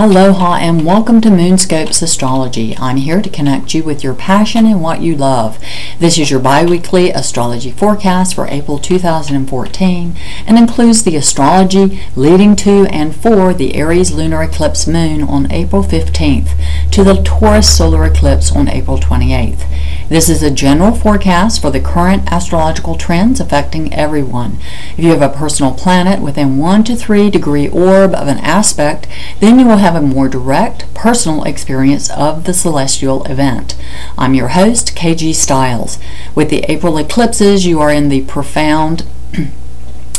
Aloha 0.00 0.54
and 0.58 0.86
welcome 0.86 1.20
to 1.22 1.28
Moonscopes 1.28 2.02
Astrology. 2.02 2.76
I'm 2.78 2.98
here 2.98 3.20
to 3.20 3.28
connect 3.28 3.74
you 3.74 3.82
with 3.82 4.04
your 4.04 4.14
passion 4.14 4.64
and 4.64 4.80
what 4.80 5.02
you 5.02 5.16
love. 5.16 5.58
This 5.98 6.18
is 6.18 6.30
your 6.30 6.38
bi-weekly 6.38 7.10
astrology 7.10 7.72
forecast 7.72 8.36
for 8.36 8.46
April 8.46 8.78
2014 8.78 10.16
and 10.46 10.56
includes 10.56 11.02
the 11.02 11.16
astrology 11.16 12.00
leading 12.14 12.54
to 12.54 12.86
and 12.92 13.12
for 13.12 13.52
the 13.52 13.74
Aries 13.74 14.12
lunar 14.12 14.40
eclipse 14.44 14.86
moon 14.86 15.20
on 15.20 15.50
April 15.50 15.82
15th 15.82 16.50
to 16.92 17.02
the 17.02 17.20
Taurus 17.24 17.76
solar 17.76 18.04
eclipse 18.04 18.52
on 18.54 18.68
April 18.68 18.98
28th. 18.98 19.64
This 20.08 20.30
is 20.30 20.42
a 20.42 20.50
general 20.50 20.94
forecast 20.94 21.60
for 21.60 21.70
the 21.70 21.80
current 21.80 22.32
astrological 22.32 22.94
trends 22.94 23.40
affecting 23.40 23.92
everyone. 23.92 24.56
If 24.96 25.04
you 25.04 25.10
have 25.10 25.20
a 25.20 25.28
personal 25.28 25.74
planet 25.74 26.22
within 26.22 26.56
1 26.56 26.84
to 26.84 26.96
3 26.96 27.28
degree 27.28 27.68
orb 27.68 28.14
of 28.14 28.26
an 28.26 28.38
aspect, 28.38 29.06
then 29.40 29.58
you 29.58 29.66
will 29.66 29.76
have 29.76 29.94
a 29.94 30.00
more 30.00 30.30
direct, 30.30 30.92
personal 30.94 31.44
experience 31.44 32.08
of 32.10 32.44
the 32.44 32.54
celestial 32.54 33.22
event. 33.24 33.76
I'm 34.16 34.32
your 34.32 34.48
host, 34.48 34.96
KG 34.96 35.34
Stiles. 35.34 35.98
With 36.34 36.48
the 36.48 36.64
April 36.72 36.96
eclipses, 36.96 37.66
you 37.66 37.78
are 37.80 37.92
in 37.92 38.08
the 38.08 38.22
profound 38.22 39.04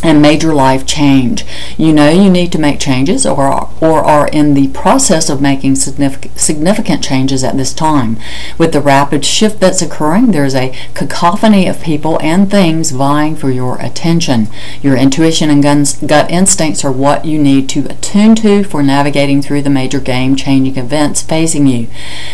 and 0.03 0.21
major 0.21 0.53
life 0.53 0.85
change. 0.85 1.45
You 1.77 1.93
know 1.93 2.09
you 2.09 2.29
need 2.29 2.51
to 2.53 2.59
make 2.59 2.79
changes 2.79 3.25
or, 3.25 3.69
or 3.81 3.99
are 3.99 4.27
in 4.29 4.53
the 4.53 4.69
process 4.69 5.29
of 5.29 5.41
making 5.41 5.75
significant, 5.75 6.37
significant 6.39 7.03
changes 7.03 7.43
at 7.43 7.57
this 7.57 7.73
time. 7.73 8.17
With 8.57 8.71
the 8.71 8.81
rapid 8.81 9.25
shift 9.25 9.59
that's 9.59 9.81
occurring, 9.81 10.31
there's 10.31 10.55
a 10.55 10.75
cacophony 10.93 11.67
of 11.67 11.81
people 11.81 12.19
and 12.21 12.49
things 12.49 12.91
vying 12.91 13.35
for 13.35 13.49
your 13.49 13.79
attention. 13.81 14.47
Your 14.81 14.95
intuition 14.95 15.49
and 15.49 15.61
guns, 15.61 15.93
gut 15.97 16.31
instincts 16.31 16.85
are 16.85 16.91
what 16.91 17.25
you 17.25 17.37
need 17.37 17.67
to 17.69 17.85
attune 17.89 18.35
to 18.35 18.63
for 18.63 18.81
navigating 18.81 19.41
through 19.41 19.61
the 19.63 19.69
major 19.69 19.99
game-changing 19.99 20.77
events 20.77 21.21
facing 21.21 21.67
you. 21.67 21.87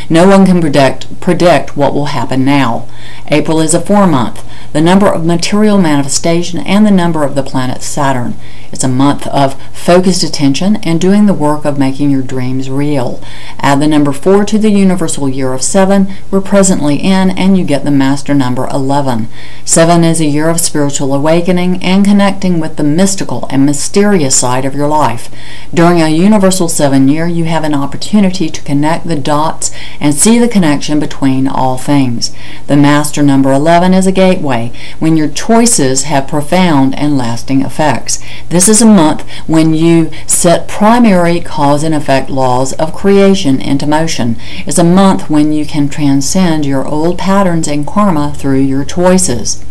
No 0.09 0.27
one 0.27 0.45
can 0.45 0.61
predict, 0.61 1.19
predict 1.19 1.75
what 1.75 1.93
will 1.93 2.05
happen 2.05 2.45
now. 2.45 2.87
April 3.27 3.59
is 3.59 3.73
a 3.73 3.81
four-month. 3.81 4.43
The 4.73 4.81
number 4.81 5.07
of 5.07 5.25
material 5.25 5.77
manifestation 5.77 6.59
and 6.59 6.85
the 6.85 6.91
number 6.91 7.23
of 7.23 7.33
the 7.33 7.43
planet 7.55 7.81
Saturn. 7.81 8.33
It's 8.71 8.83
a 8.83 8.87
month 8.87 9.27
of 9.27 9.61
focused 9.71 10.23
attention 10.23 10.77
and 10.77 10.99
doing 10.99 11.25
the 11.25 11.33
work 11.33 11.65
of 11.65 11.77
making 11.77 12.09
your 12.09 12.21
dreams 12.21 12.69
real. 12.69 13.21
Add 13.59 13.79
the 13.79 13.87
number 13.87 14.11
4 14.11 14.45
to 14.45 14.57
the 14.57 14.69
universal 14.69 15.29
year 15.29 15.53
of 15.53 15.61
7 15.61 16.07
we're 16.31 16.41
presently 16.41 16.97
in 16.97 17.29
and 17.31 17.57
you 17.57 17.63
get 17.63 17.85
the 17.85 17.91
master 17.91 18.33
number 18.33 18.67
11. 18.67 19.27
7 19.63 20.03
is 20.03 20.19
a 20.19 20.25
year 20.25 20.49
of 20.49 20.59
spiritual 20.59 21.13
awakening 21.13 21.83
and 21.83 22.05
connecting 22.05 22.59
with 22.59 22.77
the 22.77 22.83
mystical 22.83 23.47
and 23.49 23.65
mysterious 23.65 24.35
side 24.35 24.65
of 24.65 24.75
your 24.75 24.87
life. 24.87 25.29
During 25.73 26.01
a 26.01 26.09
universal 26.09 26.67
7 26.67 27.07
year, 27.07 27.27
you 27.27 27.45
have 27.45 27.63
an 27.63 27.73
opportunity 27.73 28.49
to 28.49 28.61
connect 28.63 29.07
the 29.07 29.15
dots 29.15 29.71
and 29.99 30.13
see 30.13 30.39
the 30.39 30.47
connection 30.47 30.99
between 30.99 31.47
all 31.47 31.77
things. 31.77 32.35
The 32.67 32.77
master 32.77 33.21
number 33.21 33.51
11 33.51 33.93
is 33.93 34.07
a 34.07 34.11
gateway 34.11 34.71
when 34.99 35.17
your 35.17 35.27
choices 35.27 36.03
have 36.03 36.27
profound 36.27 36.95
and 36.97 37.17
lasting 37.17 37.61
effects. 37.61 38.21
This 38.49 38.64
is 38.67 38.81
a 38.81 38.85
month 38.85 39.21
when 39.47 39.73
you 39.73 40.11
set 40.27 40.67
primary 40.67 41.39
cause 41.39 41.83
and 41.83 41.93
effect 41.93 42.29
laws 42.29 42.73
of 42.73 42.93
creation 42.93 43.61
into 43.61 43.87
motion. 43.87 44.37
It's 44.65 44.77
a 44.77 44.83
month 44.83 45.29
when 45.29 45.51
you 45.51 45.65
can 45.65 45.89
transcend 45.89 46.65
your 46.65 46.85
old 46.85 47.17
patterns 47.17 47.67
and 47.67 47.85
karma 47.85 48.33
through 48.35 48.59
your 48.59 48.85
choices. 48.85 49.63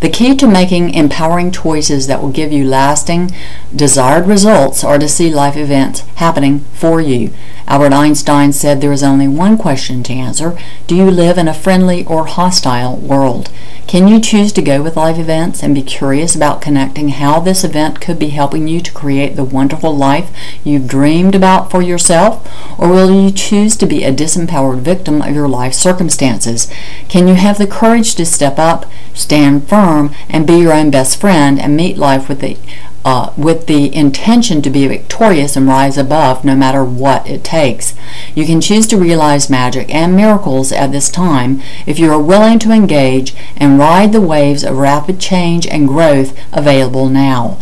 The 0.00 0.08
key 0.08 0.36
to 0.36 0.46
making 0.46 0.94
empowering 0.94 1.50
choices 1.50 2.06
that 2.06 2.22
will 2.22 2.30
give 2.30 2.52
you 2.52 2.64
lasting, 2.64 3.32
desired 3.74 4.26
results 4.26 4.84
are 4.84 4.98
to 4.98 5.08
see 5.08 5.28
life 5.28 5.56
events 5.56 6.00
happening 6.16 6.60
for 6.72 7.00
you. 7.00 7.32
Albert 7.66 7.92
Einstein 7.92 8.52
said 8.52 8.80
there 8.80 8.92
is 8.92 9.02
only 9.02 9.28
one 9.28 9.58
question 9.58 10.02
to 10.04 10.12
answer 10.12 10.56
Do 10.86 10.94
you 10.94 11.10
live 11.10 11.36
in 11.36 11.48
a 11.48 11.54
friendly 11.54 12.04
or 12.06 12.26
hostile 12.26 12.96
world? 12.96 13.50
Can 13.88 14.06
you 14.06 14.20
choose 14.20 14.52
to 14.52 14.62
go 14.62 14.82
with 14.82 14.96
life 14.96 15.18
events 15.18 15.62
and 15.62 15.74
be 15.74 15.82
curious 15.82 16.36
about 16.36 16.60
connecting 16.62 17.08
how 17.08 17.40
this 17.40 17.64
event 17.64 18.00
could 18.00 18.18
be 18.18 18.28
helping 18.28 18.68
you 18.68 18.80
to 18.82 18.92
create 18.92 19.34
the 19.34 19.44
wonderful 19.44 19.96
life 19.96 20.30
you've 20.62 20.86
dreamed 20.86 21.34
about 21.34 21.70
for 21.70 21.82
yourself? 21.82 22.46
Or 22.78 22.88
will 22.88 23.10
you 23.10 23.30
choose 23.30 23.76
to 23.78 23.86
be 23.86 24.04
a 24.04 24.12
disempowered 24.12 24.80
victim 24.80 25.22
of 25.22 25.34
your 25.34 25.48
life 25.48 25.74
circumstances? 25.74 26.70
Can 27.08 27.26
you 27.26 27.34
have 27.34 27.58
the 27.58 27.66
courage 27.66 28.14
to 28.16 28.26
step 28.26 28.58
up, 28.58 28.86
stand 29.14 29.68
firm, 29.68 29.87
and 29.88 30.46
be 30.46 30.58
your 30.58 30.72
own 30.72 30.90
best 30.90 31.20
friend 31.20 31.58
and 31.58 31.76
meet 31.76 31.96
life 31.96 32.28
with 32.28 32.40
the 32.40 32.56
uh, 33.04 33.32
with 33.38 33.66
the 33.66 33.94
intention 33.94 34.60
to 34.60 34.68
be 34.68 34.86
victorious 34.86 35.56
and 35.56 35.66
rise 35.66 35.96
above 35.96 36.44
no 36.44 36.54
matter 36.54 36.84
what 36.84 37.26
it 37.26 37.42
takes. 37.42 37.94
You 38.34 38.44
can 38.44 38.60
choose 38.60 38.86
to 38.88 38.98
realize 38.98 39.48
magic 39.48 39.88
and 39.94 40.14
miracles 40.14 40.72
at 40.72 40.92
this 40.92 41.08
time 41.08 41.62
if 41.86 41.98
you 41.98 42.12
are 42.12 42.20
willing 42.20 42.58
to 42.58 42.72
engage 42.72 43.34
and 43.56 43.78
ride 43.78 44.12
the 44.12 44.20
waves 44.20 44.62
of 44.62 44.76
rapid 44.76 45.20
change 45.20 45.66
and 45.66 45.88
growth 45.88 46.38
available 46.52 47.08
now. 47.08 47.58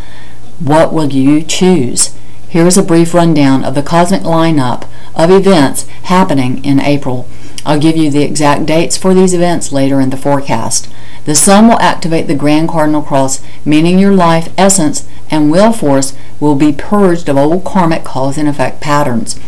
What 0.58 0.92
will 0.92 1.12
you 1.12 1.42
choose? 1.42 2.16
Here 2.48 2.66
is 2.66 2.78
a 2.78 2.82
brief 2.82 3.14
rundown 3.14 3.64
of 3.64 3.74
the 3.74 3.82
cosmic 3.82 4.22
lineup 4.22 4.88
of 5.14 5.30
events 5.30 5.86
happening 6.04 6.64
in 6.64 6.80
April. 6.80 7.28
I'll 7.64 7.78
give 7.78 7.96
you 7.96 8.10
the 8.10 8.22
exact 8.22 8.66
dates 8.66 8.96
for 8.96 9.12
these 9.12 9.34
events 9.34 9.72
later 9.72 10.00
in 10.00 10.10
the 10.10 10.16
forecast. 10.16 10.88
The 11.26 11.34
sun 11.34 11.66
will 11.66 11.80
activate 11.80 12.28
the 12.28 12.36
Grand 12.36 12.68
Cardinal 12.68 13.02
Cross, 13.02 13.42
meaning 13.64 13.98
your 13.98 14.14
life 14.14 14.52
essence 14.56 15.06
and 15.28 15.50
will 15.50 15.72
force 15.72 16.16
will 16.38 16.54
be 16.54 16.72
purged 16.72 17.28
of 17.28 17.36
old 17.36 17.64
karmic 17.64 18.04
cause 18.04 18.38
and 18.38 18.48
effect 18.48 18.80
patterns. 18.80 19.38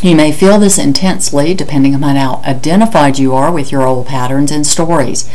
You 0.00 0.14
may 0.14 0.30
feel 0.30 0.60
this 0.60 0.78
intensely 0.78 1.54
depending 1.54 1.94
on 1.96 2.14
how 2.14 2.40
identified 2.44 3.18
you 3.18 3.34
are 3.34 3.50
with 3.50 3.72
your 3.72 3.84
old 3.84 4.06
patterns 4.06 4.52
and 4.52 4.64
stories. 4.64 5.28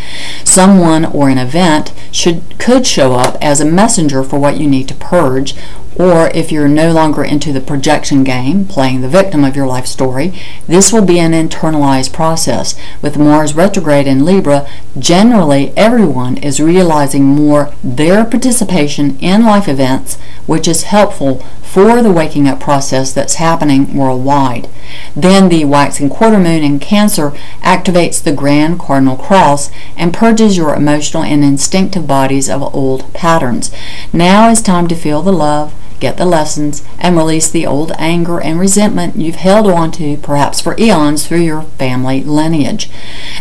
Someone 0.45 1.03
or 1.03 1.27
an 1.29 1.37
event 1.37 1.93
should 2.13 2.57
could 2.59 2.87
show 2.87 3.13
up 3.13 3.37
as 3.41 3.59
a 3.59 3.65
messenger 3.65 4.23
for 4.23 4.39
what 4.39 4.57
you 4.57 4.69
need 4.69 4.87
to 4.87 4.95
purge 4.95 5.53
or 5.95 6.29
if 6.29 6.51
you're 6.51 6.67
no 6.67 6.91
longer 6.91 7.23
into 7.23 7.53
the 7.53 7.61
projection 7.61 8.23
game, 8.23 8.65
playing 8.65 9.01
the 9.01 9.09
victim 9.09 9.43
of 9.43 9.55
your 9.55 9.67
life 9.67 9.85
story, 9.85 10.33
this 10.67 10.91
will 10.91 11.05
be 11.05 11.19
an 11.19 11.33
internalized 11.33 12.11
process. 12.11 12.75
With 13.01 13.17
Mars 13.17 13.53
retrograde 13.53 14.07
in 14.07 14.25
Libra, 14.25 14.67
generally 14.97 15.71
everyone 15.77 16.37
is 16.37 16.59
realizing 16.59 17.25
more 17.25 17.73
their 17.83 18.25
participation 18.25 19.17
in 19.19 19.45
life 19.45 19.67
events, 19.67 20.17
which 20.45 20.67
is 20.67 20.83
helpful 20.83 21.39
for 21.61 22.01
the 22.01 22.11
waking 22.11 22.47
up 22.47 22.59
process 22.59 23.13
that's 23.13 23.35
happening 23.35 23.95
worldwide. 23.95 24.69
Then 25.15 25.49
the 25.49 25.65
waxing 25.65 26.09
quarter 26.09 26.37
moon 26.37 26.63
in 26.63 26.79
Cancer 26.79 27.31
activates 27.61 28.21
the 28.21 28.33
Grand 28.33 28.79
Cardinal 28.79 29.17
Cross 29.17 29.71
and 29.97 30.13
purges 30.13 30.55
your 30.55 30.75
emotional 30.75 31.23
and 31.23 31.43
instinctive 31.43 32.05
bodies 32.05 32.49
of 32.49 32.61
old 32.75 33.11
patterns. 33.13 33.71
Now 34.11 34.49
is 34.49 34.61
time 34.61 34.87
to 34.87 34.95
feel 34.95 35.21
the 35.21 35.33
love, 35.33 35.73
get 36.03 36.17
the 36.17 36.25
lessons, 36.25 36.83
and 36.99 37.15
release 37.15 37.49
the 37.49 37.65
old 37.65 37.93
anger 37.97 38.39
and 38.41 38.59
resentment 38.59 39.15
you've 39.15 39.35
held 39.35 39.67
on 39.67 39.89
to, 39.89 40.17
perhaps 40.17 40.59
for 40.59 40.75
eons, 40.77 41.25
through 41.25 41.39
your 41.39 41.61
family 41.61 42.21
lineage. 42.21 42.89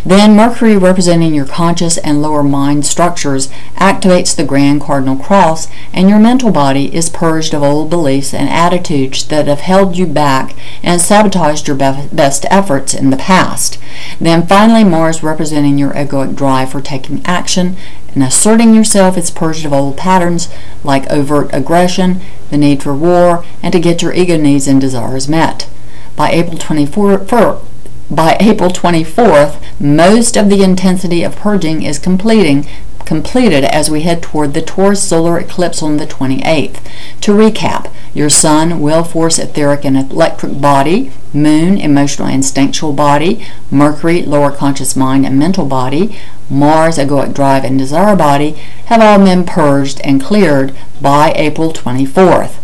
Then 0.07 0.37
Mercury, 0.37 0.77
representing 0.77 1.35
your 1.35 1.45
conscious 1.45 1.99
and 1.99 2.23
lower 2.23 2.45
mind 2.45 2.87
structures, 2.87 3.49
activates 3.77 4.37
the 4.37 4.45
Grand 4.45 4.81
Cardinal 4.81 5.17
Cross, 5.17 5.67
and 5.93 6.09
your 6.09 6.21
mental 6.21 6.53
body 6.53 6.95
is 6.95 7.11
purged 7.11 7.53
of 7.53 7.65
old 7.65 7.91
beliefs 7.91 8.33
and 8.33 8.49
attitudes 8.49 9.27
that 9.27 9.49
have 9.49 9.61
held 9.61 9.99
you 9.99 10.07
back 10.07 10.55
and 10.85 11.01
sabotaged 11.01 11.67
your 11.67 11.77
best 11.77 12.47
efforts 12.49 12.95
in 12.95 13.11
the 13.11 13.17
past. 13.17 13.77
Then 14.21 14.47
finally, 14.47 14.85
Mars, 14.85 15.25
representing 15.25 15.79
your 15.79 15.93
egoic 15.95 16.37
drive 16.37 16.71
for 16.71 16.81
taking 16.81 17.23
action 17.25 17.77
and 18.15 18.23
asserting 18.23 18.75
yourself 18.75 19.17
is 19.17 19.31
purged 19.31 19.65
of 19.65 19.73
old 19.73 19.97
patterns 19.97 20.49
like 20.85 21.11
overt 21.11 21.51
aggression, 21.53 22.21
the 22.51 22.59
need 22.59 22.83
for 22.83 22.95
war, 22.95 23.45
and 23.63 23.73
to 23.73 23.81
get 23.81 24.03
your 24.03 24.13
ego 24.13 24.37
needs 24.37 24.67
and 24.67 24.81
desires 24.81 25.29
met. 25.29 25.69
By 26.17 26.31
April 26.31 26.59
24th, 26.59 27.65
by 28.11 28.37
April 28.41 28.69
24th, 28.69 29.63
most 29.81 30.37
of 30.37 30.51
the 30.51 30.63
intensity 30.63 31.23
of 31.23 31.37
purging 31.37 31.83
is 31.83 31.99
completing 31.99 32.67
completed 33.07 33.65
as 33.65 33.91
we 33.91 34.03
head 34.03 34.23
toward 34.23 34.55
the 34.55 34.63
Taurus 34.63 35.07
solar 35.07 35.39
eclipse 35.39 35.83
on 35.83 35.97
the 35.97 36.07
28th. 36.07 36.79
To 37.23 37.33
recap, 37.33 37.93
your 38.15 38.31
Sun, 38.31 38.81
will 38.81 39.05
force, 39.05 39.39
etheric, 39.39 39.85
and 39.85 39.97
electric 39.97 40.61
body, 40.61 41.13
Moon, 41.35 41.79
emotional, 41.79 42.29
instinctual 42.29 42.93
body, 42.93 43.47
Mercury, 43.71 44.23
lower 44.23 44.51
conscious 44.51 44.95
mind 44.95 45.25
and 45.25 45.39
mental 45.39 45.65
body, 45.65 46.19
Mars, 46.53 46.99
egoic 46.99 47.33
drive, 47.35 47.65
and 47.65 47.79
desire 47.79 48.15
body 48.15 48.53
have 48.87 49.01
all 49.01 49.25
been 49.25 49.45
purged 49.45 50.01
and 50.03 50.21
cleared 50.21 50.75
by 51.01 51.33
April 51.35 51.73
24th. 51.73 52.59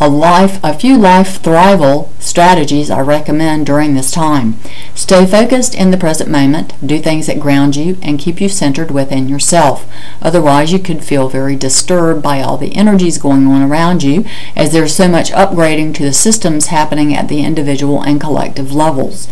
a 0.00 0.08
life 0.08 0.60
a 0.62 0.72
few 0.74 0.96
life 0.96 1.42
thrival 1.42 2.08
strategies 2.20 2.88
I 2.90 3.00
recommend 3.00 3.66
during 3.66 3.94
this 3.94 4.12
time. 4.12 4.54
Stay 4.94 5.26
focused 5.26 5.74
in 5.74 5.90
the 5.90 5.96
present 5.96 6.30
moment, 6.30 6.72
do 6.84 7.00
things 7.00 7.26
that 7.26 7.40
ground 7.40 7.74
you 7.74 7.96
and 8.00 8.18
keep 8.18 8.40
you 8.40 8.48
centered 8.48 8.92
within 8.92 9.28
yourself. 9.28 9.90
Otherwise, 10.22 10.72
you 10.72 10.78
could 10.78 11.04
feel 11.04 11.28
very 11.28 11.56
disturbed 11.56 12.22
by 12.22 12.40
all 12.40 12.56
the 12.56 12.76
energies 12.76 13.18
going 13.18 13.46
on 13.46 13.62
around 13.62 14.02
you 14.04 14.24
as 14.54 14.72
there's 14.72 14.94
so 14.94 15.08
much 15.08 15.32
upgrading 15.32 15.94
to 15.94 16.04
the 16.04 16.12
systems 16.12 16.66
happening 16.66 17.12
at 17.14 17.28
the 17.28 17.40
individual 17.40 18.02
and 18.02 18.20
collective 18.20 18.72
levels. 18.72 19.28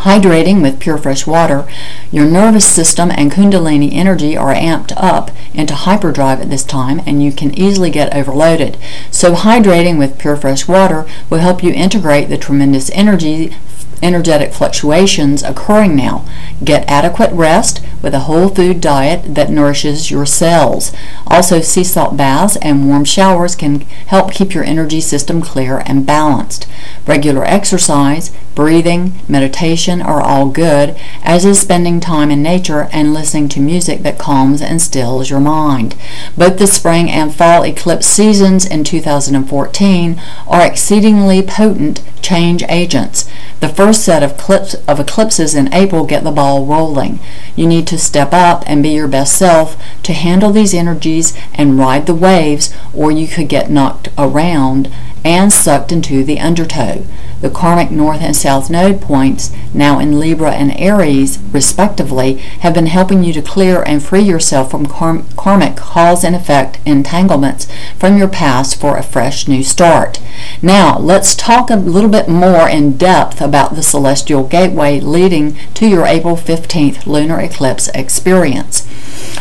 Hydrating 0.00 0.62
with 0.62 0.80
pure 0.80 0.96
fresh 0.96 1.26
water, 1.26 1.68
your 2.10 2.24
nervous 2.24 2.66
system 2.66 3.10
and 3.10 3.30
kundalini 3.30 3.92
energy 3.92 4.34
are 4.34 4.54
amped 4.54 4.94
up 4.96 5.30
into 5.52 5.74
hyperdrive 5.74 6.40
at 6.40 6.48
this 6.48 6.64
time 6.64 7.02
and 7.04 7.22
you 7.22 7.30
can 7.30 7.52
easily 7.58 7.90
get 7.90 8.14
overloaded. 8.14 8.78
So 9.10 9.34
hydrating 9.34 9.98
with 9.98 10.18
pure 10.18 10.38
fresh 10.38 10.66
water 10.66 11.06
will 11.28 11.40
help 11.40 11.62
you 11.62 11.74
integrate 11.74 12.30
the 12.30 12.38
tremendous 12.38 12.90
energy 12.92 13.54
energetic 14.02 14.52
fluctuations 14.52 15.42
occurring 15.42 15.96
now. 15.96 16.26
Get 16.62 16.88
adequate 16.88 17.32
rest 17.32 17.82
with 18.02 18.14
a 18.14 18.20
whole 18.20 18.48
food 18.48 18.80
diet 18.80 19.34
that 19.34 19.50
nourishes 19.50 20.10
your 20.10 20.26
cells. 20.26 20.92
Also, 21.26 21.60
sea 21.60 21.84
salt 21.84 22.16
baths 22.16 22.56
and 22.56 22.88
warm 22.88 23.04
showers 23.04 23.54
can 23.54 23.80
help 24.06 24.32
keep 24.32 24.54
your 24.54 24.64
energy 24.64 25.00
system 25.00 25.40
clear 25.42 25.82
and 25.86 26.06
balanced. 26.06 26.66
Regular 27.06 27.44
exercise, 27.44 28.30
breathing, 28.54 29.12
meditation 29.28 30.00
are 30.02 30.20
all 30.20 30.48
good, 30.48 30.96
as 31.22 31.44
is 31.44 31.60
spending 31.60 32.00
time 32.00 32.30
in 32.30 32.42
nature 32.42 32.88
and 32.92 33.14
listening 33.14 33.48
to 33.50 33.60
music 33.60 34.02
that 34.02 34.18
calms 34.18 34.62
and 34.62 34.80
stills 34.80 35.30
your 35.30 35.40
mind. 35.40 35.94
Both 36.36 36.58
the 36.58 36.66
spring 36.66 37.10
and 37.10 37.34
fall 37.34 37.64
eclipse 37.64 38.06
seasons 38.06 38.66
in 38.66 38.84
2014 38.84 40.20
are 40.46 40.66
exceedingly 40.66 41.42
potent 41.42 42.02
change 42.22 42.62
agents. 42.68 43.28
The 43.60 43.68
first 43.68 43.89
set 43.92 44.22
of, 44.22 44.36
clips, 44.36 44.74
of 44.86 45.00
eclipses 45.00 45.54
in 45.54 45.72
April 45.72 46.04
get 46.04 46.24
the 46.24 46.30
ball 46.30 46.66
rolling. 46.66 47.20
You 47.56 47.66
need 47.66 47.86
to 47.88 47.98
step 47.98 48.32
up 48.32 48.62
and 48.66 48.82
be 48.82 48.90
your 48.90 49.08
best 49.08 49.36
self 49.36 49.76
to 50.02 50.12
handle 50.12 50.50
these 50.50 50.74
energies 50.74 51.36
and 51.54 51.78
ride 51.78 52.06
the 52.06 52.14
waves, 52.14 52.74
or 52.94 53.10
you 53.10 53.26
could 53.26 53.48
get 53.48 53.70
knocked 53.70 54.08
around 54.16 54.92
and 55.24 55.52
sucked 55.52 55.92
into 55.92 56.24
the 56.24 56.40
undertow. 56.40 57.04
The 57.40 57.50
karmic 57.50 57.90
north 57.90 58.20
and 58.20 58.36
south 58.36 58.68
node 58.68 59.00
points, 59.00 59.50
now 59.72 59.98
in 59.98 60.20
Libra 60.20 60.52
and 60.52 60.78
Aries, 60.78 61.38
respectively, 61.52 62.34
have 62.60 62.74
been 62.74 62.86
helping 62.86 63.24
you 63.24 63.32
to 63.32 63.40
clear 63.42 63.82
and 63.82 64.02
free 64.02 64.20
yourself 64.20 64.70
from 64.70 64.86
karm 64.86 65.34
karmic 65.36 65.76
cause 65.76 66.22
and 66.22 66.36
effect 66.36 66.78
entanglements 66.84 67.66
from 67.98 68.18
your 68.18 68.28
past 68.28 68.78
for 68.78 68.96
a 68.96 69.02
fresh 69.02 69.48
new 69.48 69.62
start. 69.62 70.20
Now, 70.60 70.98
let's 70.98 71.34
talk 71.34 71.70
a 71.70 71.76
little 71.76 72.10
bit 72.10 72.28
more 72.28 72.68
in 72.68 72.98
depth 72.98 73.40
about 73.40 73.74
the 73.74 73.82
celestial 73.82 74.44
gateway 74.44 75.00
leading 75.00 75.56
to 75.74 75.86
your 75.88 76.06
April 76.06 76.36
15th 76.36 77.06
lunar 77.06 77.40
eclipse 77.40 77.88
experience. 77.94 78.86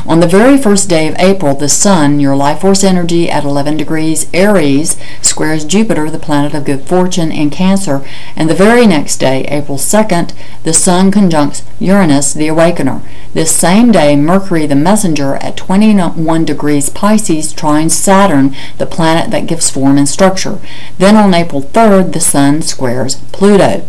On 0.10 0.22
the 0.22 0.28
very 0.28 0.58
first 0.58 0.90
day 0.90 1.08
of 1.08 1.16
April, 1.20 1.54
the 1.54 1.70
Sun, 1.70 2.20
your 2.20 2.36
life 2.36 2.62
force 2.62 2.84
energy 2.84 3.30
at 3.30 3.44
11 3.44 3.78
degrees 3.78 4.28
Aries, 4.34 4.98
squares 5.22 5.64
Jupiter, 5.64 6.10
the 6.10 6.18
planet 6.18 6.56
of 6.56 6.66
good 6.66 6.82
fortune, 6.82 7.32
in 7.32 7.52
Cancer, 7.52 8.04
and 8.36 8.50
the 8.50 8.56
very 8.56 8.88
next 8.88 9.18
day, 9.18 9.46
April 9.50 9.78
2nd, 9.78 10.34
the 10.64 10.74
Sun 10.74 11.12
conjuncts 11.12 11.62
Uranus, 11.80 12.34
the 12.34 12.48
awakener. 12.48 13.04
This 13.36 13.56
same 13.56 13.92
day, 13.92 14.16
Mercury, 14.16 14.66
the 14.66 14.74
messenger, 14.74 15.36
at 15.36 15.56
21 15.56 16.44
degrees 16.44 16.90
Pisces, 16.90 17.54
trines 17.54 17.92
Saturn, 17.92 18.56
the 18.80 18.88
planet 18.88 19.30
that 19.30 19.46
gives 19.46 19.70
form 19.70 20.00
and 20.00 20.10
structure. 20.10 20.58
Then 20.98 21.18
on 21.18 21.36
April 21.36 21.62
3rd, 21.62 22.14
the 22.14 22.20
Sun 22.20 22.64
squares 22.64 23.18
Pluto. 23.32 23.86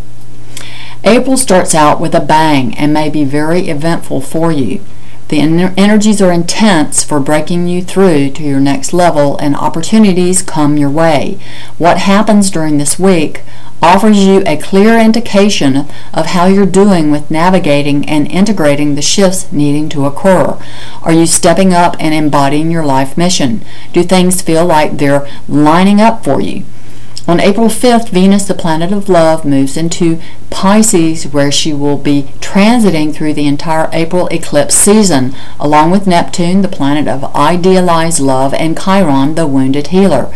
April 1.02 1.38
starts 1.38 1.74
out 1.74 1.98
with 1.98 2.14
a 2.14 2.20
bang 2.20 2.76
and 2.76 2.92
may 2.92 3.08
be 3.08 3.24
very 3.24 3.70
eventful 3.70 4.20
for 4.20 4.52
you. 4.52 4.84
The 5.30 5.38
energies 5.38 6.20
are 6.20 6.32
intense 6.32 7.04
for 7.04 7.20
breaking 7.20 7.68
you 7.68 7.82
through 7.84 8.30
to 8.30 8.42
your 8.42 8.58
next 8.58 8.92
level 8.92 9.38
and 9.38 9.54
opportunities 9.54 10.42
come 10.42 10.76
your 10.76 10.90
way. 10.90 11.38
What 11.78 11.98
happens 11.98 12.50
during 12.50 12.78
this 12.78 12.98
week 12.98 13.42
offers 13.80 14.18
you 14.18 14.42
a 14.44 14.56
clear 14.56 14.98
indication 14.98 15.86
of 16.12 16.26
how 16.26 16.46
you're 16.46 16.66
doing 16.66 17.12
with 17.12 17.30
navigating 17.30 18.08
and 18.08 18.26
integrating 18.26 18.96
the 18.96 19.02
shifts 19.02 19.52
needing 19.52 19.88
to 19.90 20.04
occur. 20.04 20.58
Are 21.02 21.12
you 21.12 21.26
stepping 21.26 21.72
up 21.72 21.94
and 22.00 22.12
embodying 22.12 22.72
your 22.72 22.84
life 22.84 23.16
mission? 23.16 23.64
Do 23.92 24.02
things 24.02 24.42
feel 24.42 24.66
like 24.66 24.96
they're 24.98 25.28
lining 25.48 26.00
up 26.00 26.24
for 26.24 26.40
you? 26.40 26.64
On 27.28 27.38
April 27.38 27.68
5th, 27.68 28.08
Venus, 28.08 28.44
the 28.46 28.54
planet 28.54 28.92
of 28.92 29.08
love, 29.08 29.44
moves 29.44 29.76
into 29.76 30.20
Pisces, 30.48 31.26
where 31.26 31.52
she 31.52 31.72
will 31.72 31.98
be 31.98 32.22
transiting 32.40 33.14
through 33.14 33.34
the 33.34 33.46
entire 33.46 33.88
April 33.92 34.26
eclipse 34.28 34.74
season, 34.74 35.34
along 35.60 35.90
with 35.90 36.06
Neptune, 36.06 36.62
the 36.62 36.68
planet 36.68 37.06
of 37.06 37.34
idealized 37.36 38.20
love, 38.20 38.54
and 38.54 38.78
Chiron, 38.78 39.34
the 39.34 39.46
wounded 39.46 39.88
healer. 39.88 40.34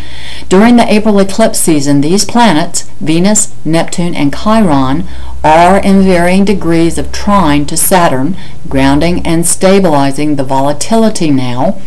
During 0.49 0.77
the 0.77 0.93
April 0.93 1.19
eclipse 1.19 1.59
season, 1.59 2.01
these 2.01 2.25
planets, 2.25 2.83
Venus, 3.01 3.55
Neptune, 3.65 4.15
and 4.15 4.35
Chiron, 4.35 5.09
are 5.43 5.79
in 5.79 6.03
varying 6.03 6.45
degrees 6.45 6.99
of 6.99 7.11
trine 7.13 7.67
to 7.67 7.77
Saturn, 7.77 8.37
grounding 8.69 9.27
and 9.27 9.47
stabilizing 9.47 10.37
the 10.37 10.45
volatility 10.45 11.31
now 11.31 11.81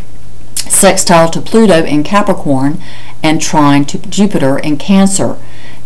sextile 0.70 1.30
to 1.30 1.42
Pluto 1.42 1.84
in 1.84 2.04
Capricorn, 2.04 2.82
and 3.24 3.42
trine 3.42 3.86
to 3.86 3.98
Jupiter 3.98 4.58
in 4.58 4.78
Cancer. 4.78 5.38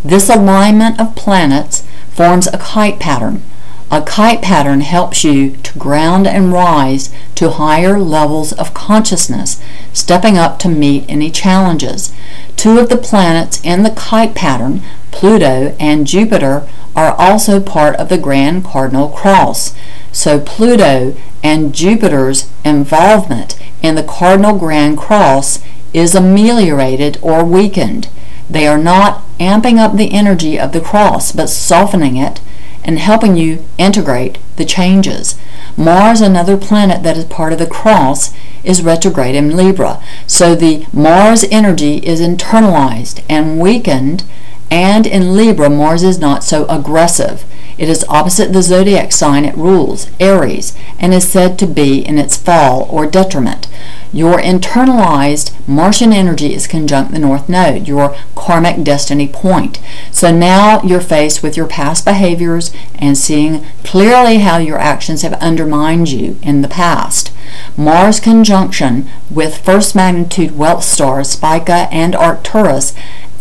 This 0.04 0.28
alignment 0.28 1.00
of 1.00 1.14
planets 1.16 1.86
forms 2.10 2.46
a 2.48 2.58
kite 2.58 2.98
pattern. 2.98 3.42
A 3.90 4.00
kite 4.00 4.40
pattern 4.40 4.80
helps 4.80 5.22
you 5.22 5.56
to 5.56 5.78
ground 5.78 6.26
and 6.26 6.50
rise 6.50 7.12
to 7.34 7.50
higher 7.50 7.98
levels 7.98 8.52
of 8.54 8.72
consciousness, 8.72 9.60
stepping 9.92 10.38
up 10.38 10.58
to 10.60 10.68
meet 10.70 11.04
any 11.10 11.30
challenges. 11.30 12.10
Two 12.56 12.78
of 12.78 12.88
the 12.88 12.96
planets 12.96 13.60
in 13.62 13.82
the 13.82 13.90
kite 13.90 14.34
pattern, 14.34 14.82
Pluto 15.10 15.76
and 15.78 16.06
Jupiter, 16.06 16.66
are 16.96 17.12
also 17.12 17.60
part 17.60 17.94
of 17.96 18.08
the 18.08 18.16
Grand 18.16 18.64
Cardinal 18.64 19.10
Cross. 19.10 19.74
So 20.10 20.40
Pluto 20.40 21.14
and 21.42 21.74
Jupiter's 21.74 22.48
involvement 22.64 23.58
in 23.82 23.94
the 23.94 24.02
Cardinal 24.02 24.58
Grand 24.58 24.96
Cross 24.96 25.58
is 25.92 26.14
ameliorated 26.14 27.18
or 27.22 27.44
weakened. 27.44 28.08
They 28.48 28.66
are 28.66 28.78
not 28.78 29.22
amping 29.38 29.78
up 29.78 29.96
the 29.96 30.12
energy 30.12 30.58
of 30.58 30.72
the 30.72 30.80
cross, 30.80 31.32
but 31.32 31.48
softening 31.48 32.16
it 32.16 32.40
and 32.84 32.98
helping 32.98 33.36
you 33.36 33.64
integrate 33.78 34.38
the 34.56 34.64
changes. 34.64 35.36
Mars, 35.76 36.20
another 36.20 36.56
planet 36.56 37.02
that 37.02 37.16
is 37.16 37.24
part 37.24 37.52
of 37.52 37.58
the 37.58 37.66
cross, 37.66 38.34
is 38.64 38.82
retrograde 38.82 39.34
in 39.34 39.56
Libra. 39.56 40.02
So 40.26 40.54
the 40.54 40.86
Mars 40.92 41.44
energy 41.50 41.98
is 41.98 42.20
internalized 42.20 43.22
and 43.28 43.60
weakened, 43.60 44.24
and 44.70 45.06
in 45.06 45.36
Libra, 45.36 45.70
Mars 45.70 46.02
is 46.02 46.18
not 46.18 46.44
so 46.44 46.66
aggressive. 46.66 47.44
It 47.78 47.88
is 47.88 48.04
opposite 48.08 48.52
the 48.52 48.62
zodiac 48.62 49.12
sign 49.12 49.44
it 49.44 49.56
rules, 49.56 50.10
Aries, 50.20 50.76
and 50.98 51.14
is 51.14 51.28
said 51.28 51.58
to 51.58 51.66
be 51.66 52.04
in 52.04 52.18
its 52.18 52.36
fall 52.36 52.86
or 52.90 53.06
detriment. 53.06 53.66
Your 54.12 54.38
internalized 54.38 55.52
Martian 55.66 56.12
energy 56.12 56.52
is 56.52 56.66
conjunct 56.66 57.12
the 57.12 57.18
North 57.18 57.48
Node, 57.48 57.88
your 57.88 58.14
karmic 58.34 58.84
destiny 58.84 59.26
point. 59.26 59.80
So 60.10 60.30
now 60.30 60.82
you're 60.82 61.00
faced 61.00 61.42
with 61.42 61.56
your 61.56 61.66
past 61.66 62.04
behaviors 62.04 62.72
and 62.96 63.16
seeing 63.16 63.64
clearly 63.84 64.38
how 64.38 64.58
your 64.58 64.78
actions 64.78 65.22
have 65.22 65.32
undermined 65.34 66.10
you 66.10 66.38
in 66.42 66.60
the 66.60 66.68
past. 66.68 67.32
Mars 67.76 68.20
conjunction 68.20 69.08
with 69.30 69.64
first 69.64 69.94
magnitude 69.94 70.58
wealth 70.58 70.84
stars 70.84 71.30
Spica 71.30 71.88
and 71.90 72.14
Arcturus 72.14 72.94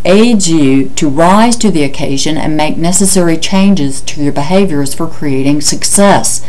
aids 0.04 0.50
you 0.50 0.90
to 0.90 1.08
rise 1.08 1.56
to 1.58 1.70
the 1.70 1.84
occasion 1.84 2.38
and 2.38 2.58
make 2.58 2.78
necessary 2.78 3.38
changes 3.38 4.02
to 4.02 4.22
your 4.22 4.34
behaviors 4.34 4.94
for 4.94 5.08
creating 5.08 5.62
success. 5.62 6.46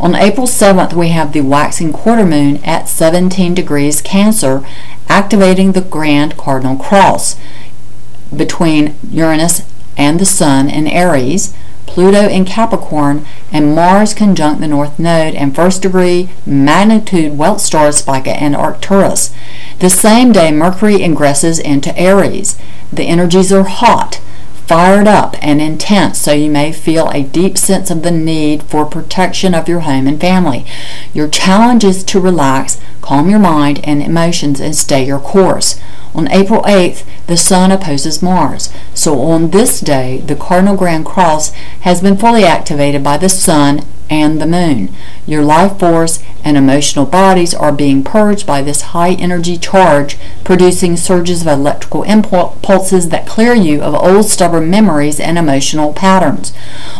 On 0.00 0.14
April 0.14 0.46
7th, 0.46 0.94
we 0.94 1.08
have 1.08 1.34
the 1.34 1.42
waxing 1.42 1.92
quarter 1.92 2.24
moon 2.24 2.56
at 2.64 2.88
17 2.88 3.52
degrees 3.52 4.00
Cancer, 4.00 4.64
activating 5.10 5.72
the 5.72 5.82
Grand 5.82 6.38
Cardinal 6.38 6.76
Cross 6.76 7.36
between 8.34 8.94
Uranus 9.10 9.60
and 9.98 10.18
the 10.18 10.24
Sun 10.24 10.70
in 10.70 10.86
Aries, 10.86 11.54
Pluto 11.84 12.26
in 12.28 12.46
Capricorn, 12.46 13.26
and 13.52 13.74
Mars 13.74 14.14
conjunct 14.14 14.62
the 14.62 14.68
North 14.68 14.98
Node 14.98 15.34
and 15.34 15.54
first 15.54 15.82
degree 15.82 16.30
magnitude 16.46 17.36
wealth 17.36 17.60
stars 17.60 17.98
Spica 17.98 18.30
and 18.30 18.56
Arcturus. 18.56 19.34
The 19.80 19.90
same 19.90 20.32
day, 20.32 20.50
Mercury 20.50 21.00
ingresses 21.00 21.60
into 21.60 21.94
Aries. 21.98 22.56
The 22.90 23.04
energies 23.04 23.52
are 23.52 23.64
hot, 23.64 24.22
fired 24.70 25.08
up, 25.08 25.34
and 25.42 25.60
intense, 25.60 26.16
so 26.16 26.30
you 26.30 26.48
may 26.48 26.70
feel 26.70 27.08
a 27.08 27.24
deep 27.24 27.58
sense 27.58 27.90
of 27.90 28.04
the 28.04 28.10
need 28.12 28.62
for 28.62 28.86
protection 28.86 29.52
of 29.52 29.66
your 29.68 29.80
home 29.80 30.06
and 30.06 30.20
family. 30.20 30.64
Your 31.12 31.26
challenge 31.26 31.82
is 31.82 32.04
to 32.04 32.20
relax, 32.20 32.80
calm 33.00 33.28
your 33.28 33.40
mind 33.40 33.80
and 33.82 34.00
emotions, 34.00 34.60
and 34.60 34.76
stay 34.76 35.04
your 35.04 35.18
course. 35.18 35.80
On 36.14 36.30
April 36.30 36.62
8th, 36.62 37.04
the 37.26 37.36
Sun 37.36 37.70
opposes 37.70 38.22
Mars. 38.22 38.72
So 38.94 39.20
on 39.20 39.50
this 39.50 39.80
day, 39.80 40.18
the 40.18 40.34
cardinal 40.34 40.76
grand 40.76 41.06
cross 41.06 41.52
has 41.82 42.00
been 42.00 42.16
fully 42.16 42.44
activated 42.44 43.04
by 43.04 43.16
the 43.16 43.28
Sun 43.28 43.82
and 44.10 44.40
the 44.40 44.46
Moon. 44.46 44.92
Your 45.24 45.44
life 45.44 45.78
force 45.78 46.22
and 46.42 46.56
emotional 46.56 47.06
bodies 47.06 47.54
are 47.54 47.70
being 47.70 48.02
purged 48.02 48.44
by 48.44 48.60
this 48.60 48.80
high 48.80 49.12
energy 49.12 49.56
charge, 49.56 50.18
producing 50.42 50.96
surges 50.96 51.42
of 51.42 51.46
electrical 51.46 52.02
impulses 52.02 53.10
that 53.10 53.26
clear 53.26 53.54
you 53.54 53.80
of 53.80 53.94
old 53.94 54.24
stubborn 54.24 54.68
memories 54.68 55.20
and 55.20 55.38
emotional 55.38 55.92
patterns. 55.92 56.52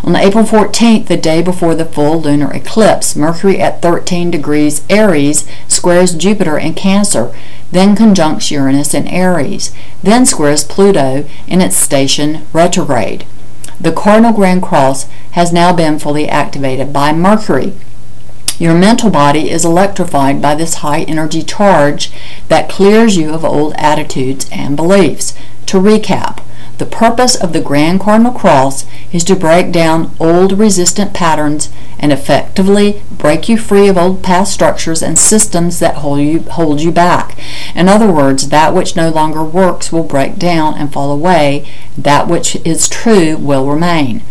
On 0.05 0.15
April 0.15 0.45
14th, 0.45 1.09
the 1.09 1.17
day 1.17 1.43
before 1.43 1.75
the 1.75 1.85
full 1.85 2.21
lunar 2.21 2.53
eclipse, 2.53 3.17
Mercury 3.17 3.61
at 3.61 3.83
13 3.83 4.31
degrees 4.31 4.85
Aries 4.89 5.49
squares 5.67 6.15
Jupiter 6.15 6.59
in 6.59 6.75
Cancer, 6.75 7.35
then 7.73 7.97
conjuncts 7.97 8.51
Uranus 8.51 8.95
in 8.95 9.07
Aries, 9.09 9.73
then 10.03 10.27
squares 10.27 10.65
Pluto 10.65 11.25
in 11.47 11.61
its 11.61 11.77
station 11.77 12.47
retrograde. 12.53 13.25
The 13.81 13.93
cardinal 13.93 14.33
grand 14.33 14.63
cross 14.63 15.05
has 15.33 15.53
now 15.53 15.73
been 15.73 15.99
fully 15.99 16.29
activated 16.29 16.93
by 16.93 17.13
Mercury. 17.13 17.73
Your 18.59 18.75
mental 18.75 19.09
body 19.09 19.51
is 19.51 19.65
electrified 19.65 20.43
by 20.43 20.55
this 20.55 20.75
high 20.75 21.03
energy 21.05 21.43
charge 21.43 22.13
that 22.49 22.69
clears 22.69 23.17
you 23.17 23.33
of 23.33 23.43
old 23.45 23.73
attitudes 23.77 24.47
and 24.53 24.77
beliefs. 24.77 25.35
To 25.67 25.79
recap, 25.79 26.43
the 26.81 26.87
purpose 26.87 27.37
of 27.37 27.53
the 27.53 27.61
Grand 27.61 28.01
Cardinal 28.01 28.33
Cross 28.33 28.87
is 29.13 29.23
to 29.25 29.37
break 29.37 29.71
down 29.71 30.17
old 30.19 30.59
resistant 30.59 31.13
patterns 31.13 31.71
and 31.99 32.11
effectively 32.11 33.03
break 33.11 33.51
you 33.51 33.59
free 33.59 33.87
of 33.87 33.99
old 33.99 34.23
past 34.23 34.55
structures 34.55 35.03
and 35.03 35.19
systems 35.19 35.79
that 35.79 35.97
hold 35.97 36.21
you, 36.21 36.41
hold 36.41 36.81
you 36.81 36.91
back. 36.91 37.39
In 37.75 37.87
other 37.87 38.11
words, 38.11 38.49
that 38.49 38.73
which 38.73 38.97
no 38.97 39.11
longer 39.11 39.45
works 39.45 39.93
will 39.93 40.05
break 40.05 40.39
down 40.39 40.73
and 40.73 40.91
fall 40.91 41.13
away. 41.13 41.69
That 41.99 42.27
which 42.29 42.57
is 42.65 42.89
true 42.89 43.37
will 43.37 43.67
remain. 43.67 44.23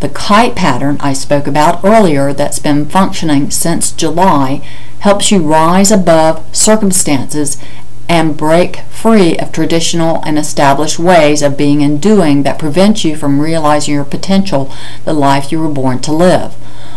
The 0.00 0.08
kite 0.08 0.56
pattern 0.56 0.96
I 1.00 1.12
spoke 1.12 1.46
about 1.46 1.84
earlier 1.84 2.32
that's 2.32 2.58
been 2.58 2.86
functioning 2.86 3.50
since 3.50 3.92
July 3.92 4.66
helps 5.00 5.30
you 5.30 5.40
rise 5.40 5.92
above 5.92 6.56
circumstances 6.56 7.62
and 8.08 8.36
break 8.36 8.78
free 8.90 9.36
of 9.36 9.52
traditional 9.52 10.22
and 10.24 10.38
established 10.38 10.98
ways 10.98 11.42
of 11.42 11.58
being 11.58 11.82
and 11.82 12.00
doing 12.00 12.42
that 12.42 12.58
prevent 12.58 13.04
you 13.04 13.14
from 13.14 13.40
realizing 13.40 13.94
your 13.94 14.04
potential, 14.04 14.72
the 15.04 15.12
life 15.12 15.52
you 15.52 15.60
were 15.60 15.68
born 15.68 15.98
to 16.00 16.12
live. 16.12 16.54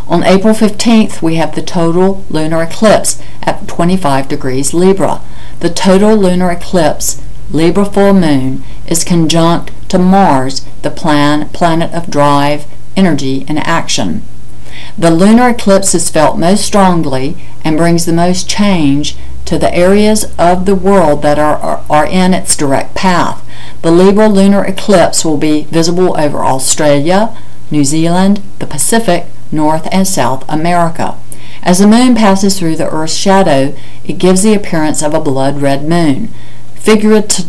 On 0.08 0.24
April 0.24 0.54
15th, 0.54 1.22
we 1.22 1.36
have 1.36 1.54
the 1.54 1.62
total 1.62 2.26
lunar 2.30 2.64
eclipse 2.64 3.22
at 3.44 3.68
25 3.68 4.28
degrees 4.28 4.74
Libra. 4.74 5.22
The 5.60 5.70
total 5.70 6.16
lunar 6.16 6.52
eclipse, 6.52 7.22
Libra 7.52 7.86
full 7.86 8.14
moon, 8.14 8.64
is 8.88 9.04
conjunct 9.04 9.72
to 9.90 10.00
Mars, 10.00 10.66
the 10.82 10.90
plan, 10.90 11.50
planet 11.50 11.94
of 11.94 12.10
drive, 12.10 12.66
energy, 12.96 13.46
and 13.48 13.60
action. 13.60 14.24
The 14.98 15.12
lunar 15.12 15.50
eclipse 15.50 15.94
is 15.94 16.10
felt 16.10 16.40
most 16.40 16.66
strongly 16.66 17.36
and 17.64 17.78
brings 17.78 18.06
the 18.06 18.14
most 18.14 18.50
change 18.50 19.18
to 19.46 19.58
the 19.58 19.74
areas 19.74 20.26
of 20.38 20.66
the 20.66 20.76
world 20.76 21.22
that 21.22 21.40
are, 21.40 21.58
are, 21.58 21.84
are, 21.90 22.06
in 22.06 22.34
its 22.34 22.56
direct 22.56 22.96
path. 22.96 23.44
The 23.82 23.92
Libra 23.92 24.30
lunar 24.30 24.64
eclipse 24.64 25.26
will 25.26 25.38
be 25.38 25.64
visible 25.66 26.20
over 26.20 26.40
Australia, 26.40 27.36
New 27.70 27.84
Zealand, 27.84 28.42
the 28.60 28.68
Pacific, 28.68 29.26
North 29.52 29.88
and 29.92 30.08
South 30.08 30.46
America. 30.48 31.18
As 31.64 31.80
the 31.80 31.88
moon 31.88 32.16
passes 32.16 32.58
through 32.58 32.76
the 32.76 32.90
Earth's 32.90 33.16
shadow, 33.16 33.76
it 34.04 34.18
gives 34.18 34.44
the 34.44 34.54
appearance 34.54 35.04
of 35.04 35.14
a 35.14 35.20
blood 35.20 35.62
red 35.62 35.88
moon. 35.88 36.30
Figurative, 36.76 37.46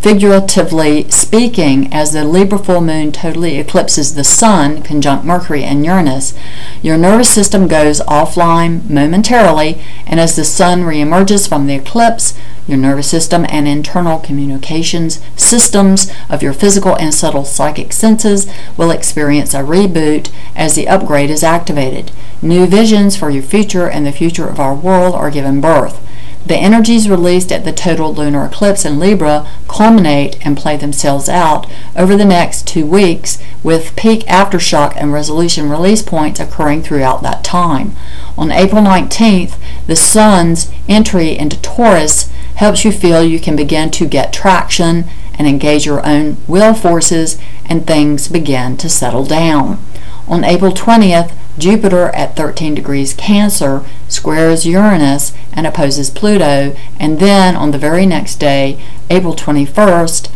Figuratively 0.00 1.10
speaking, 1.10 1.92
as 1.92 2.14
the 2.14 2.24
Libra 2.24 2.58
full 2.58 2.80
moon 2.80 3.12
totally 3.12 3.58
eclipses 3.58 4.14
the 4.14 4.24
Sun, 4.24 4.82
conjunct 4.82 5.26
Mercury 5.26 5.62
and 5.62 5.84
Uranus, 5.84 6.32
your 6.80 6.96
nervous 6.96 7.28
system 7.28 7.68
goes 7.68 8.00
offline 8.00 8.88
momentarily, 8.88 9.78
and 10.06 10.18
as 10.18 10.36
the 10.36 10.44
Sun 10.44 10.84
reemerges 10.84 11.46
from 11.46 11.66
the 11.66 11.74
eclipse, 11.74 12.32
your 12.66 12.78
nervous 12.78 13.10
system 13.10 13.44
and 13.50 13.68
internal 13.68 14.18
communications 14.18 15.20
systems 15.36 16.10
of 16.30 16.42
your 16.42 16.54
physical 16.54 16.96
and 16.96 17.12
subtle 17.12 17.44
psychic 17.44 17.92
senses 17.92 18.50
will 18.78 18.90
experience 18.90 19.52
a 19.52 19.58
reboot 19.58 20.32
as 20.56 20.76
the 20.76 20.88
upgrade 20.88 21.28
is 21.28 21.44
activated. 21.44 22.10
New 22.40 22.66
visions 22.66 23.16
for 23.16 23.28
your 23.28 23.42
future 23.42 23.86
and 23.86 24.06
the 24.06 24.12
future 24.12 24.48
of 24.48 24.58
our 24.58 24.74
world 24.74 25.14
are 25.14 25.30
given 25.30 25.60
birth. 25.60 26.00
The 26.46 26.56
energies 26.56 27.08
released 27.08 27.52
at 27.52 27.64
the 27.64 27.72
total 27.72 28.14
lunar 28.14 28.46
eclipse 28.46 28.84
in 28.84 28.98
Libra 28.98 29.46
culminate 29.68 30.44
and 30.44 30.56
play 30.56 30.76
themselves 30.76 31.28
out 31.28 31.70
over 31.94 32.16
the 32.16 32.24
next 32.24 32.66
two 32.66 32.86
weeks, 32.86 33.38
with 33.62 33.94
peak 33.94 34.20
aftershock 34.22 34.94
and 34.96 35.12
resolution 35.12 35.68
release 35.68 36.02
points 36.02 36.40
occurring 36.40 36.82
throughout 36.82 37.22
that 37.22 37.44
time. 37.44 37.94
On 38.36 38.50
April 38.50 38.82
19th, 38.82 39.56
the 39.86 39.96
Sun's 39.96 40.70
entry 40.88 41.36
into 41.38 41.60
Taurus 41.60 42.30
helps 42.56 42.84
you 42.84 42.92
feel 42.92 43.22
you 43.22 43.38
can 43.38 43.54
begin 43.54 43.90
to 43.90 44.06
get 44.06 44.32
traction 44.32 45.04
and 45.38 45.46
engage 45.46 45.86
your 45.86 46.04
own 46.06 46.36
will 46.46 46.74
forces, 46.74 47.38
and 47.64 47.86
things 47.86 48.28
begin 48.28 48.76
to 48.76 48.88
settle 48.88 49.24
down. 49.24 49.82
On 50.28 50.44
April 50.44 50.72
20th, 50.72 51.32
Jupiter 51.60 52.08
at 52.08 52.36
13 52.36 52.74
degrees 52.74 53.14
Cancer 53.14 53.84
squares 54.08 54.66
Uranus 54.66 55.32
and 55.52 55.66
opposes 55.66 56.10
Pluto, 56.10 56.74
and 56.98 57.20
then 57.20 57.54
on 57.54 57.70
the 57.70 57.78
very 57.78 58.06
next 58.06 58.36
day, 58.36 58.82
April 59.10 59.34
21st, 59.34 60.30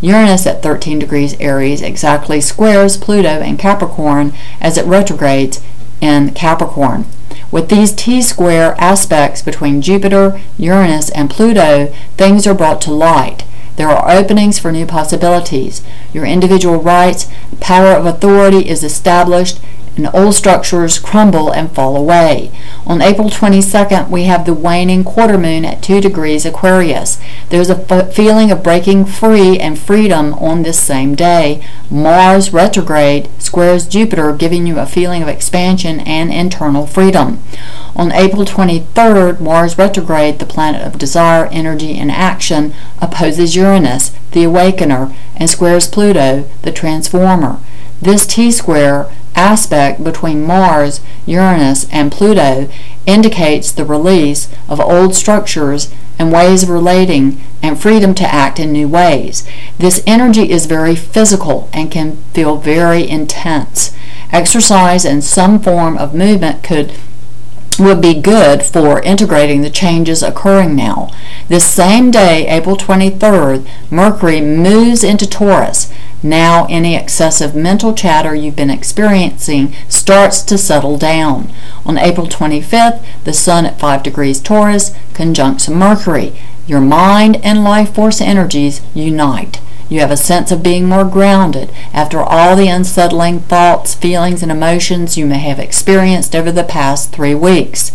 Uranus 0.00 0.46
at 0.46 0.62
13 0.62 0.98
degrees 0.98 1.34
Aries 1.40 1.80
exactly 1.80 2.40
squares 2.40 2.96
Pluto 2.96 3.40
and 3.40 3.58
Capricorn 3.58 4.34
as 4.60 4.76
it 4.76 4.84
retrogrades 4.84 5.62
in 6.00 6.34
Capricorn. 6.34 7.06
With 7.50 7.68
these 7.68 7.92
T-square 7.92 8.74
aspects 8.78 9.40
between 9.40 9.80
Jupiter, 9.80 10.40
Uranus, 10.58 11.08
and 11.10 11.30
Pluto, 11.30 11.86
things 12.16 12.46
are 12.46 12.54
brought 12.54 12.80
to 12.82 12.92
light. 12.92 13.44
There 13.76 13.88
are 13.88 14.10
openings 14.10 14.58
for 14.58 14.70
new 14.70 14.86
possibilities. 14.86 15.82
Your 16.12 16.24
individual 16.24 16.76
rights, 16.76 17.28
power 17.60 17.92
of 17.92 18.06
authority 18.06 18.68
is 18.68 18.84
established, 18.84 19.60
and 19.96 20.08
old 20.12 20.34
structures 20.34 20.98
crumble 20.98 21.50
and 21.50 21.70
fall 21.72 21.96
away. 21.96 22.50
On 22.86 23.00
April 23.00 23.30
22nd, 23.30 24.10
we 24.10 24.24
have 24.24 24.44
the 24.44 24.54
waning 24.54 25.04
quarter 25.04 25.38
moon 25.38 25.64
at 25.64 25.82
2 25.82 26.00
degrees 26.00 26.44
Aquarius. 26.44 27.18
There's 27.50 27.70
a 27.70 28.12
feeling 28.12 28.50
of 28.50 28.62
breaking 28.62 29.06
free 29.06 29.58
and 29.58 29.78
freedom 29.78 30.34
on 30.34 30.62
this 30.62 30.80
same 30.80 31.14
day. 31.14 31.64
Mars 31.90 32.52
retrograde 32.52 33.28
squares 33.38 33.86
Jupiter, 33.86 34.32
giving 34.32 34.66
you 34.66 34.78
a 34.78 34.86
feeling 34.86 35.22
of 35.22 35.28
expansion 35.28 36.00
and 36.00 36.32
internal 36.32 36.86
freedom. 36.86 37.40
On 37.94 38.10
April 38.12 38.44
23rd, 38.44 39.40
Mars 39.40 39.78
retrograde, 39.78 40.38
the 40.40 40.46
planet 40.46 40.82
of 40.82 40.98
desire, 40.98 41.46
energy, 41.46 41.96
and 41.96 42.10
action, 42.10 42.74
opposes 43.00 43.54
Uranus, 43.54 44.10
the 44.32 44.42
awakener, 44.42 45.14
and 45.36 45.48
squares 45.48 45.86
Pluto, 45.86 46.48
the 46.62 46.72
transformer. 46.72 47.60
This 48.02 48.26
T-square 48.26 49.08
aspect 49.34 50.02
between 50.02 50.44
Mars, 50.44 51.00
Uranus, 51.26 51.88
and 51.90 52.12
Pluto 52.12 52.68
indicates 53.06 53.72
the 53.72 53.84
release 53.84 54.48
of 54.68 54.80
old 54.80 55.14
structures 55.14 55.92
and 56.18 56.32
ways 56.32 56.62
of 56.62 56.68
relating 56.68 57.40
and 57.62 57.80
freedom 57.80 58.14
to 58.14 58.34
act 58.34 58.60
in 58.60 58.72
new 58.72 58.88
ways. 58.88 59.46
This 59.78 60.02
energy 60.06 60.50
is 60.50 60.66
very 60.66 60.94
physical 60.94 61.68
and 61.72 61.90
can 61.90 62.16
feel 62.32 62.56
very 62.56 63.08
intense. 63.08 63.94
Exercise 64.30 65.04
and 65.04 65.24
some 65.24 65.60
form 65.60 65.98
of 65.98 66.14
movement 66.14 66.62
could 66.62 66.92
would 67.78 68.00
be 68.00 68.14
good 68.14 68.62
for 68.62 69.02
integrating 69.02 69.62
the 69.62 69.70
changes 69.70 70.22
occurring 70.22 70.76
now. 70.76 71.10
This 71.48 71.66
same 71.66 72.12
day, 72.12 72.46
April 72.46 72.76
23rd, 72.76 73.68
Mercury 73.90 74.40
moves 74.40 75.02
into 75.02 75.28
Taurus. 75.28 75.92
Now 76.24 76.64
any 76.70 76.96
excessive 76.96 77.54
mental 77.54 77.92
chatter 77.92 78.34
you've 78.34 78.56
been 78.56 78.70
experiencing 78.70 79.74
starts 79.90 80.40
to 80.44 80.56
settle 80.56 80.96
down. 80.96 81.52
On 81.84 81.98
April 81.98 82.26
25th, 82.26 83.04
the 83.24 83.34
Sun 83.34 83.66
at 83.66 83.78
5 83.78 84.02
degrees 84.02 84.40
Taurus 84.40 84.94
conjuncts 85.12 85.68
Mercury. 85.68 86.32
Your 86.66 86.80
mind 86.80 87.36
and 87.44 87.62
life 87.62 87.94
force 87.94 88.22
energies 88.22 88.80
unite. 88.94 89.60
You 89.88 90.00
have 90.00 90.10
a 90.10 90.16
sense 90.16 90.50
of 90.50 90.62
being 90.62 90.88
more 90.88 91.04
grounded 91.04 91.70
after 91.92 92.20
all 92.20 92.56
the 92.56 92.68
unsettling 92.68 93.40
thoughts, 93.40 93.94
feelings, 93.94 94.42
and 94.42 94.50
emotions 94.50 95.18
you 95.18 95.26
may 95.26 95.38
have 95.38 95.58
experienced 95.58 96.34
over 96.34 96.50
the 96.50 96.64
past 96.64 97.12
three 97.12 97.34
weeks. 97.34 97.92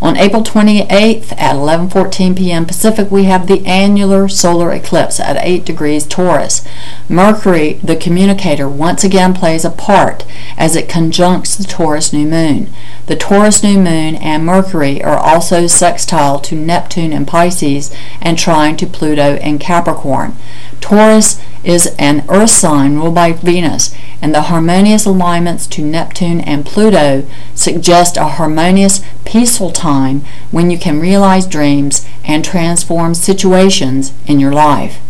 On 0.00 0.16
April 0.16 0.42
28th 0.42 1.32
at 1.32 1.56
11:14 1.56 2.36
p.m. 2.36 2.64
Pacific, 2.64 3.10
we 3.10 3.24
have 3.24 3.46
the 3.46 3.66
annular 3.66 4.28
solar 4.28 4.72
eclipse 4.72 5.18
at 5.18 5.36
8 5.36 5.64
degrees 5.64 6.06
Taurus. 6.06 6.66
Mercury, 7.08 7.74
the 7.82 7.96
communicator, 7.96 8.68
once 8.68 9.02
again 9.02 9.34
plays 9.34 9.64
a 9.64 9.70
part 9.70 10.24
as 10.56 10.76
it 10.76 10.88
conjuncts 10.88 11.56
the 11.56 11.64
Taurus 11.64 12.12
new 12.12 12.26
moon. 12.26 12.70
The 13.06 13.16
Taurus 13.16 13.62
new 13.64 13.78
moon 13.78 14.14
and 14.14 14.46
Mercury 14.46 15.02
are 15.02 15.18
also 15.18 15.66
sextile 15.66 16.38
to 16.40 16.54
Neptune 16.54 17.12
in 17.12 17.26
Pisces 17.26 17.94
and 18.20 18.38
trine 18.38 18.76
to 18.76 18.86
Pluto 18.86 19.36
in 19.36 19.58
Capricorn. 19.58 20.36
Taurus 20.82 21.40
is 21.64 21.94
an 21.98 22.24
earth 22.28 22.50
sign 22.50 22.96
ruled 22.96 23.14
by 23.14 23.32
Venus, 23.32 23.94
and 24.20 24.34
the 24.34 24.42
harmonious 24.42 25.06
alignments 25.06 25.66
to 25.68 25.82
Neptune 25.82 26.40
and 26.40 26.66
Pluto 26.66 27.26
suggest 27.54 28.18
a 28.18 28.26
harmonious, 28.26 29.00
peaceful 29.24 29.70
time 29.70 30.22
when 30.50 30.70
you 30.70 30.78
can 30.78 31.00
realize 31.00 31.46
dreams 31.46 32.06
and 32.24 32.44
transform 32.44 33.14
situations 33.14 34.12
in 34.26 34.38
your 34.38 34.52
life. 34.52 35.00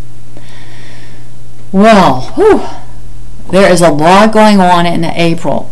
Well, 1.73 2.33
whew, 2.35 2.63
there 3.51 3.73
is 3.73 3.81
a 3.81 3.91
lot 3.91 4.33
going 4.33 4.61
on 4.61 4.87
in 4.87 5.05
April. 5.05 5.71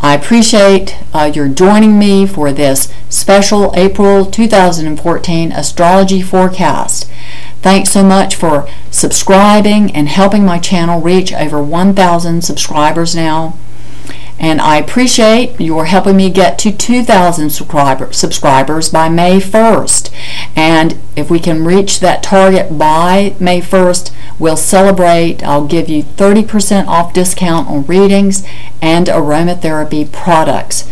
I 0.00 0.14
appreciate 0.14 0.96
uh, 1.12 1.30
your 1.32 1.48
joining 1.48 1.98
me 1.98 2.26
for 2.26 2.52
this 2.52 2.92
special 3.10 3.72
April 3.76 4.24
2014 4.26 5.52
astrology 5.52 6.22
forecast. 6.22 7.08
Thanks 7.62 7.90
so 7.90 8.02
much 8.02 8.34
for 8.34 8.68
subscribing 8.90 9.94
and 9.94 10.08
helping 10.08 10.44
my 10.44 10.58
channel 10.58 11.00
reach 11.00 11.32
over 11.32 11.62
1,000 11.62 12.42
subscribers 12.42 13.14
now. 13.14 13.58
And 14.38 14.62
I 14.62 14.78
appreciate 14.78 15.60
your 15.60 15.84
helping 15.84 16.16
me 16.16 16.30
get 16.30 16.58
to 16.60 16.72
2,000 16.72 17.50
subscriber, 17.50 18.10
subscribers 18.10 18.88
by 18.88 19.10
May 19.10 19.38
1st. 19.38 20.10
And 20.56 20.98
if 21.14 21.30
we 21.30 21.38
can 21.38 21.62
reach 21.62 22.00
that 22.00 22.22
target 22.22 22.78
by 22.78 23.36
May 23.38 23.60
1st, 23.60 24.10
we'll 24.38 24.56
celebrate. 24.56 25.42
I'll 25.42 25.66
give 25.66 25.90
you 25.90 26.04
30% 26.04 26.86
off 26.86 27.12
discount 27.12 27.68
on 27.68 27.84
readings 27.84 28.46
and 28.80 29.08
aromatherapy 29.08 30.10
products. 30.10 30.90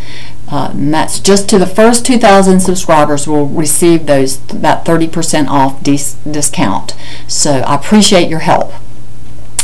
Uh, 0.50 0.70
and 0.72 0.94
that's 0.94 1.20
just 1.20 1.48
to 1.50 1.58
the 1.58 1.66
first 1.66 2.06
2,000 2.06 2.60
subscribers 2.60 3.26
will 3.26 3.46
receive 3.46 4.06
those 4.06 4.38
that 4.46 4.84
30% 4.84 5.48
off 5.48 5.82
dis 5.82 6.14
discount. 6.30 6.94
So 7.26 7.58
I 7.58 7.74
appreciate 7.74 8.28
your 8.30 8.40
help. 8.40 8.72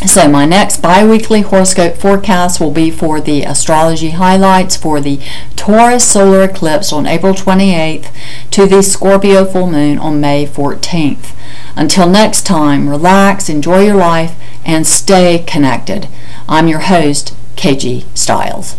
So 0.06 0.28
my 0.28 0.44
next 0.44 0.82
biweekly 0.82 1.40
horoscope 1.40 1.96
forecast 1.96 2.60
will 2.60 2.70
be 2.70 2.90
for 2.90 3.22
the 3.22 3.42
astrology 3.42 4.10
highlights 4.10 4.76
for 4.76 5.00
the 5.00 5.18
Taurus 5.56 6.06
solar 6.06 6.42
eclipse 6.42 6.92
on 6.92 7.06
April 7.06 7.32
28th 7.32 8.10
to 8.50 8.66
the 8.66 8.82
Scorpio 8.82 9.46
full 9.46 9.70
moon 9.70 9.98
on 9.98 10.20
May 10.20 10.44
14th. 10.46 11.30
Until 11.74 12.10
next 12.10 12.42
time, 12.44 12.90
relax, 12.90 13.48
enjoy 13.48 13.86
your 13.86 13.96
life, 13.96 14.34
and 14.66 14.86
stay 14.86 15.42
connected. 15.46 16.08
I'm 16.48 16.68
your 16.68 16.80
host, 16.80 17.34
KG 17.56 18.04
Stiles. 18.14 18.76